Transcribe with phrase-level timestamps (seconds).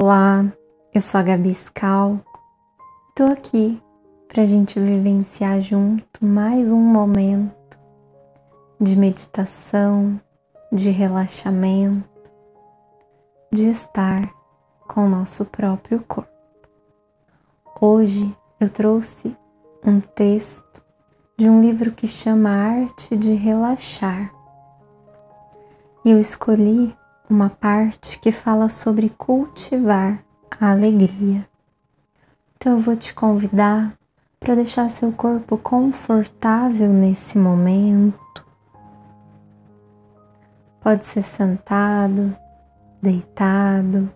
[0.00, 0.44] Olá,
[0.94, 2.20] eu sou a Gabi Scal.
[3.16, 3.82] Tô aqui
[4.28, 7.76] para a gente vivenciar junto mais um momento
[8.80, 10.20] de meditação,
[10.70, 12.08] de relaxamento,
[13.52, 14.32] de estar
[14.86, 16.30] com o nosso próprio corpo.
[17.80, 19.36] Hoje eu trouxe
[19.84, 20.80] um texto
[21.36, 24.32] de um livro que chama Arte de Relaxar.
[26.04, 26.96] E eu escolhi
[27.28, 30.22] uma parte que fala sobre cultivar
[30.60, 31.46] a alegria.
[32.56, 33.92] Então eu vou te convidar
[34.40, 38.44] para deixar seu corpo confortável nesse momento.
[40.80, 42.34] Pode ser sentado,
[43.02, 44.10] deitado,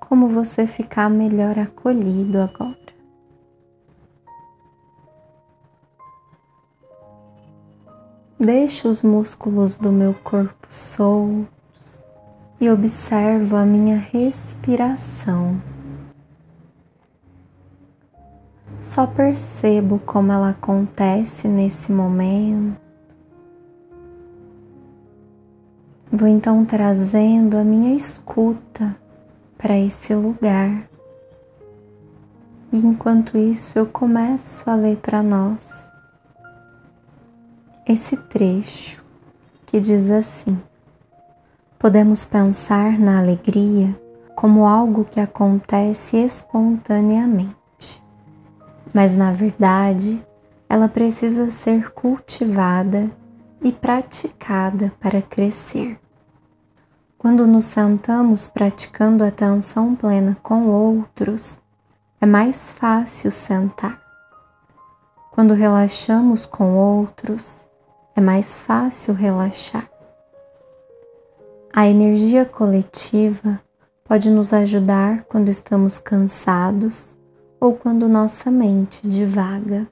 [0.00, 2.85] como você ficar melhor acolhido agora.
[8.38, 12.02] Deixo os músculos do meu corpo soltos
[12.60, 15.58] e observo a minha respiração.
[18.78, 22.78] Só percebo como ela acontece nesse momento.
[26.12, 28.94] Vou então trazendo a minha escuta
[29.56, 30.86] para esse lugar.
[32.70, 35.85] E enquanto isso, eu começo a ler para nós
[37.86, 39.04] esse trecho
[39.66, 40.60] que diz assim:
[41.78, 43.94] Podemos pensar na alegria
[44.34, 48.02] como algo que acontece espontaneamente,
[48.92, 50.20] mas na verdade
[50.68, 53.10] ela precisa ser cultivada
[53.62, 55.98] e praticada para crescer.
[57.16, 61.58] Quando nos sentamos praticando atenção plena com outros,
[62.20, 64.00] é mais fácil sentar.
[65.32, 67.65] Quando relaxamos com outros,
[68.16, 69.88] é mais fácil relaxar.
[71.70, 73.60] A energia coletiva
[74.02, 77.18] pode nos ajudar quando estamos cansados
[77.60, 79.86] ou quando nossa mente divaga.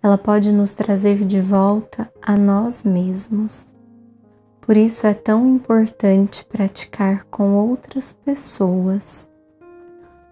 [0.00, 3.74] Ela pode nos trazer de volta a nós mesmos.
[4.60, 9.28] Por isso é tão importante praticar com outras pessoas.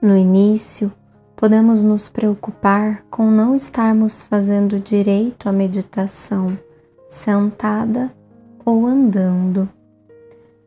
[0.01, 0.93] No início,
[1.35, 6.57] podemos nos preocupar com não estarmos fazendo direito à meditação
[7.09, 8.11] sentada
[8.65, 9.69] ou andando.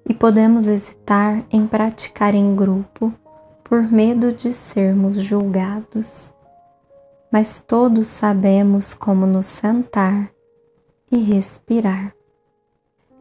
[0.07, 3.13] E podemos hesitar em praticar em grupo
[3.63, 6.33] por medo de sermos julgados.
[7.31, 10.29] Mas todos sabemos como nos sentar
[11.11, 12.13] e respirar.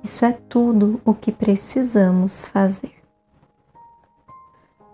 [0.03, 2.95] Isso é tudo o que precisamos fazer.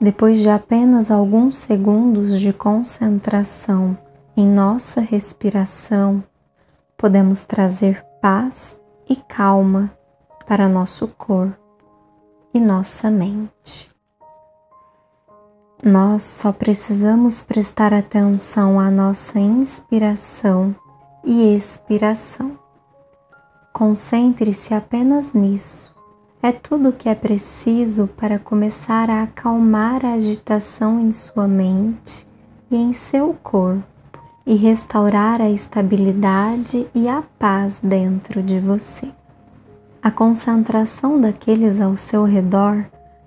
[0.01, 3.97] Depois de apenas alguns segundos de concentração
[4.37, 6.23] em nossa respiração,
[6.99, 9.91] podemos trazer paz e calma
[10.47, 11.57] para nosso corpo
[12.53, 13.91] e nossa mente.
[15.85, 20.75] Nós só precisamos prestar atenção à nossa inspiração
[21.25, 22.59] e expiração.
[23.73, 25.95] Concentre-se apenas nisso.
[26.43, 32.27] É tudo o que é preciso para começar a acalmar a agitação em sua mente
[32.71, 33.96] e em seu corpo
[34.47, 39.11] e restaurar a estabilidade e a paz dentro de você.
[40.01, 42.85] A concentração daqueles ao seu redor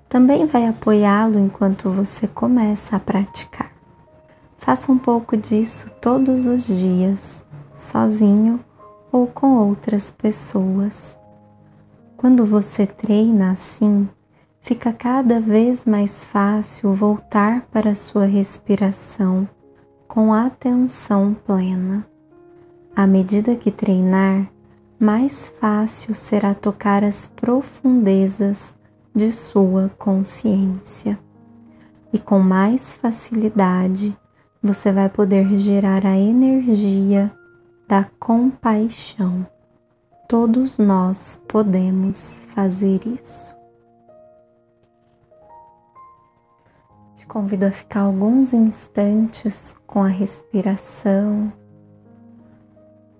[0.07, 3.69] também vai apoiá-lo enquanto você começa a praticar.
[4.57, 8.59] Faça um pouco disso todos os dias, sozinho
[9.11, 11.19] ou com outras pessoas.
[12.15, 14.07] Quando você treina assim,
[14.61, 19.47] fica cada vez mais fácil voltar para a sua respiração
[20.09, 22.03] com atenção plena.
[22.95, 24.51] À medida que treinar,
[24.99, 28.75] mais fácil será tocar as profundezas
[29.15, 31.17] de sua consciência.
[32.11, 34.17] E com mais facilidade
[34.61, 37.31] você vai poder gerar a energia
[37.87, 39.45] da compaixão.
[40.27, 43.58] Todos nós podemos fazer isso.
[47.29, 51.53] Convido a ficar alguns instantes com a respiração,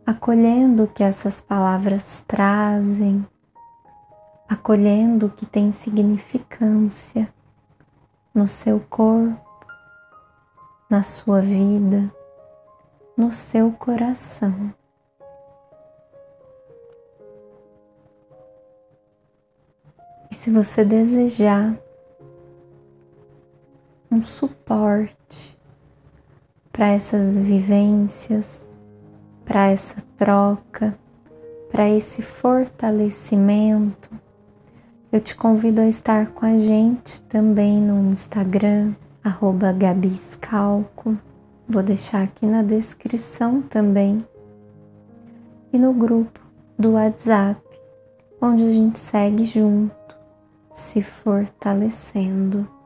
[0.04, 3.24] acolhendo o que essas palavras trazem,
[4.50, 7.32] acolhendo o que tem significância
[8.34, 9.40] no seu corpo,
[10.90, 12.12] na sua vida,
[13.16, 14.74] no seu coração.
[20.32, 21.78] E se você desejar,
[24.19, 25.57] um suporte
[26.74, 28.62] para essas vivências,
[29.45, 30.94] para essa troca,
[31.71, 34.10] para esse fortalecimento,
[35.12, 38.94] Eu te convido a estar com a gente também no Instagram,
[39.24, 41.18] arroba Gabi Scalco.
[41.68, 44.19] Vou deixar aqui na descrição também.
[45.74, 46.39] E no grupo
[46.77, 47.60] do WhatsApp,
[48.39, 50.16] onde a gente segue junto,
[50.71, 52.79] se fortalecendo.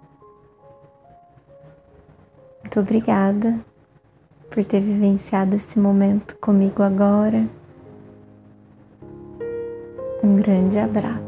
[2.74, 3.60] Muito obrigada
[4.50, 7.48] por ter vivenciado esse momento comigo agora.
[10.24, 11.23] Um grande abraço.